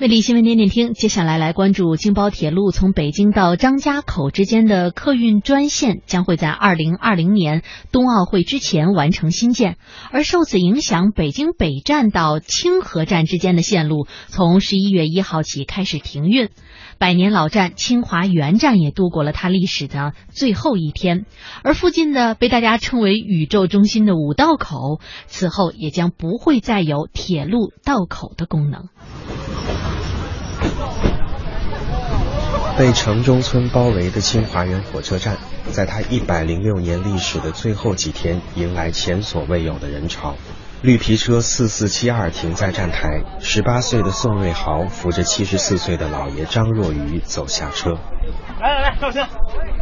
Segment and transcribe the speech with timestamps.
[0.00, 9.76] 魅力新闻点点听，接下来来关注京包铁路从北京到张家口之间的客运专线将会在二零二零年冬奥会之前完成新建，
[10.10, 16.48] 而受此影响，北京北站到清河站之间的线路从十一月一号起开始停运。
[16.96, 21.26] 百年老站清华园站也度过了它历史的最后一天，
[21.62, 28.88] 而附近的被大家称为宇宙中心的五道口，此后也将不会再有铁路道口的功能。
[32.80, 35.36] 被城中村包围的清华园火车站，
[35.70, 40.34] 在它一百零六年历史的最后几天，迎来前所未有的人潮。
[40.80, 47.98] 绿皮车四四七二停在站台，十八岁的宋瑞豪扶着七十四岁的老爷张若愚走下车。
[48.62, 49.26] 来来来，上车！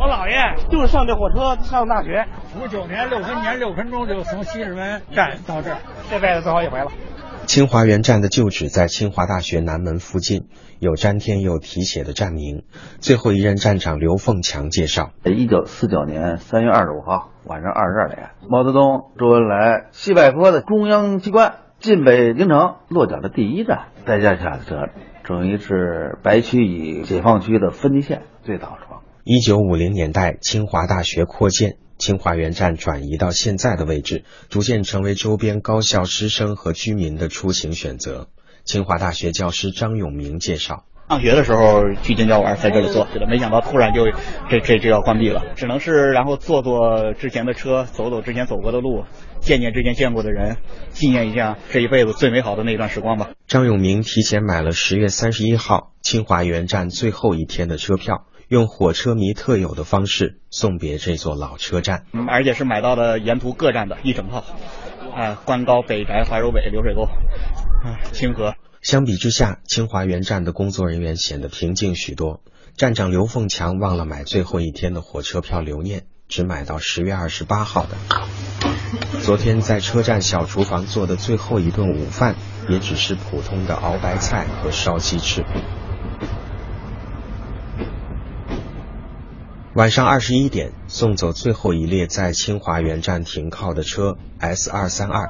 [0.00, 2.24] 我姥爷就是上这火车上大学，
[2.58, 5.76] 五九年六分年六分钟就从西直门站到这儿，
[6.10, 6.86] 这辈子最后一回了。
[7.46, 10.48] 清华园站的旧址在清华大学南门附近，
[10.80, 12.64] 有詹天佑题写的站名。
[12.98, 24.88] 最后一任站长刘凤强介绍：一九四九年三月二十五号晚上二十二点，毛泽东、周恩来、西柏坡的中央机关进北京城落脚的第一站，代驾下车，
[25.24, 29.02] 等于是白区与解放区的分界线最早创。
[29.22, 31.76] 一九五零年代，清华大学扩建。
[31.98, 38.28] 清华园站转移到现在的位置，逐渐成为周边高校师生和居民的出行选择。
[38.64, 44.06] 清华大学教师张永明介绍：上学的时候去京郊玩，在这里坐，没想到突然就
[44.50, 49.04] 这这就要关闭了，只能是然后坐坐之前的车，走走之前走过的路，
[49.40, 50.56] 见见之前见过的人，
[50.90, 53.30] 纪念一下这一辈子最美好的那一段时光吧。
[53.46, 58.26] 张永明提前买了十月三十一号清华园站最后一天的车票。
[58.48, 64.44] 用火车迷特有的方式送别这座老车站，嗯，而且是买到了沿途各站的一整套，
[65.14, 68.54] 啊，关高、北宅、怀柔北、流水沟，啊，清河。
[68.82, 72.40] 相比之下，清华园站的工作人员显得平静许多。
[72.76, 77.96] 站长刘凤强忘了买最后一天的火车票留念，只买到十月二十八号的。
[79.22, 82.36] 昨天在车站小厨房做的最后一顿午饭，
[82.68, 85.44] 也只是普通的熬白菜和烧鸡翅。
[89.76, 95.28] 晚上二十一点，送走最后一列在清华园站停靠的车 S 二三二。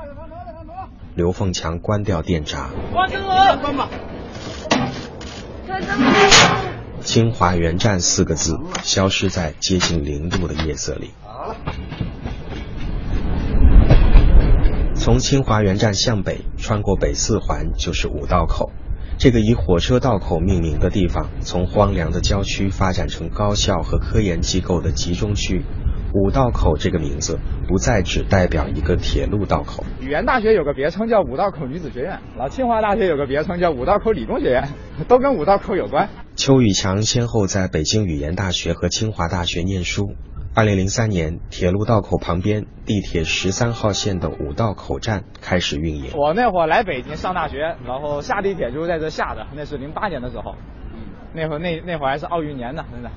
[1.17, 2.71] 刘凤强关掉电闸。
[2.93, 3.19] 关车，
[3.61, 3.91] 关吧。
[7.01, 11.11] 清华园站四个字消失在接近零度的夜色里。
[14.95, 18.71] 从清华园站向北，穿过北四环就是五道口。
[19.19, 25.65] 这个以火车道口命名的地方，从荒凉的郊区发展成高校和科研机构的集中区。
[26.13, 29.85] 五道口这个名字不再只代表一个铁路道口。
[30.01, 34.69] 语言大学有个别称叫五道口女子学院，老清华大学有个别称叫五道口理工学院，
[35.09, 36.09] 都跟五道口有关。
[36.37, 40.15] 邱宇强先后在北京语言大学和清华大学念书。
[40.57, 46.13] 二零零三年，铁路道口旁边地铁十三号线的五道口站开始运营。
[46.15, 50.55] 我那会儿来北京上大学，然后下地铁就是在这下的，那是零八年的时候。
[51.35, 53.11] 那会儿那那会儿还是奥运年呢，真的。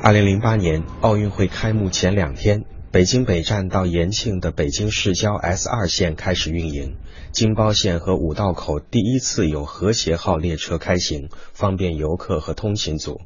[0.00, 2.62] 二零零八年奥运会开幕前两天，
[2.96, 6.96] 北京北站到延庆的北京市郊 S 二线开始运营，
[7.30, 13.20] 京包线和五道口第一次有和谐号列车开行，方便游客和通勤族。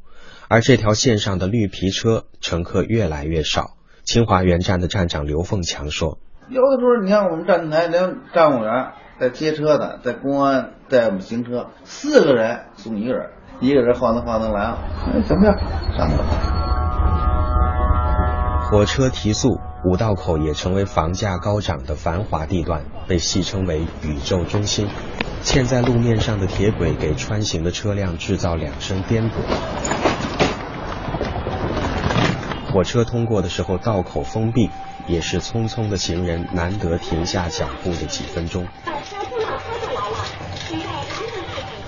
[0.48, 3.76] 而这条线上的绿皮车乘客越来越少。
[4.02, 6.18] 清华园站的站长刘凤强说
[6.50, 8.88] ：“有的时候，你看我们站台连站务员
[9.20, 13.30] 在接车的，在公安带我们行车，四个人送一个人，
[13.60, 15.56] 一个人晃荡晃荡来了，怎么样？
[15.96, 16.59] 上了。
[18.70, 24.88] 火车提速，五道口也成为房价高涨的繁华地段，被戏称为宇宙中心。
[25.42, 29.32] 嵌在路面上的铁轨给穿行的车辆制造两声颠簸。
[32.72, 34.70] 火车通过的时候，道口封闭，
[35.08, 38.68] 也是匆匆的行人难得停下脚步的几分钟。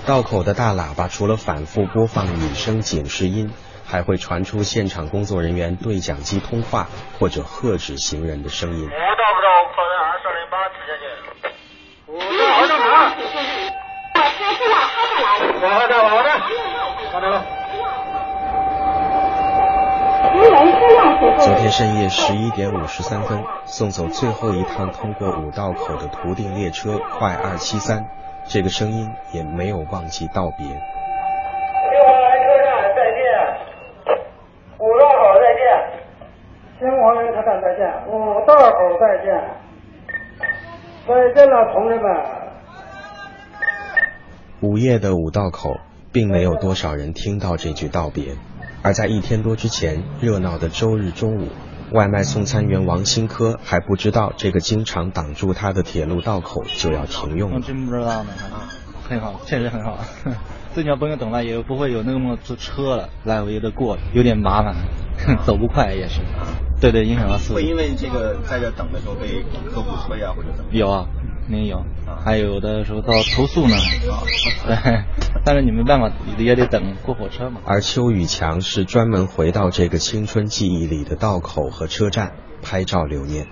[0.05, 3.51] 道口的大喇叭除了反复播放女声警示音，
[3.93, 6.87] 还会传出现场工作人员对讲机通话
[7.19, 8.85] 或者喝止行人的声音。
[8.87, 9.47] 五到不到？
[9.69, 11.05] 客人二四零八直接进。
[12.07, 13.13] 五到二到哪？
[14.15, 15.61] 我开车了，开车来。
[15.61, 16.41] 往后站，往后站。
[17.11, 17.45] 好的了。
[21.37, 28.07] 昨天深夜十一点五十三分，送走最后一趟通过五道口的途定列车快二七三，
[28.47, 30.65] 这个声音也没有忘记道别。
[30.65, 30.73] 清
[32.09, 32.09] 华
[32.41, 33.21] 车站再见，
[34.79, 35.63] 五道口再见，
[36.79, 37.21] 清华园
[38.07, 39.33] 五道口再见，
[41.07, 42.05] 再见了，同志们。
[44.61, 45.77] 午夜的五道口。
[46.13, 48.35] 并没有多少人听到这句道别。
[48.83, 51.47] 而在一天多之前，热闹的周日中午，
[51.91, 57.61] 外卖送餐员王新科还不知道这个经常挡住他的铁路道口就要停用了。
[57.61, 58.29] 真不知道呢，
[59.09, 59.97] 很好，确实很好。
[60.75, 64.75] 这要不用等了，也不会有那么多车了，来回的过，有点麻烦，
[65.47, 66.21] 走不快也是。
[66.83, 67.55] 对对，影响到速度。
[67.55, 69.41] 会因为这个在这等的时候被
[69.71, 70.69] 客户催啊，或者怎么？
[70.73, 71.05] 有啊，
[71.47, 71.81] 肯定有。
[72.25, 73.73] 还有的时候到投诉呢。
[74.65, 74.75] 对，
[75.45, 77.61] 但是你没办法，也得等过火车嘛。
[77.65, 83.47] 而邱宇强是专门回到这个青春记忆里的道口和车站拍照留念。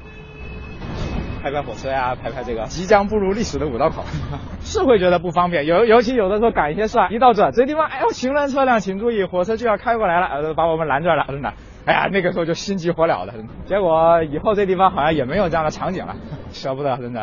[1.42, 4.04] 拍拍火车呀，拍拍这个即将步入历史的五道口，
[4.62, 5.66] 是会觉得不方便。
[5.66, 11.54] 尤尤其有的时候赶一些事，一到这这地方，哎呦，行人车辆请注意，火车就要开过来了，呃，把我们拦这儿了，真的。
[11.86, 13.34] 哎呀，那个时候就心急火燎的，
[13.66, 16.16] 结果以后这地方好像也没有这样的场景了，
[16.54, 17.22] 舍不得，真的。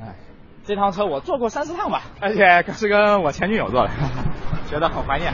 [0.00, 0.16] 哎，
[0.64, 3.90] 这趟车我坐过三四趟吧，而且是跟我前女友坐的，
[4.70, 5.32] 觉得好怀念。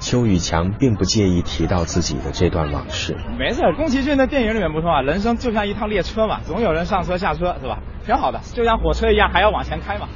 [0.00, 3.16] 邱宇强并不介意提到自己的这段往事。
[3.38, 7.78] 没事，宫崎骏的电影里面不说啊，人生就像一趟列车嘛，总有人上车下车，是吧？
[8.04, 10.08] 挺好的，就像火车一样，还要往前开嘛。